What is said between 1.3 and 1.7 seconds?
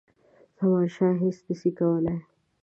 نه سي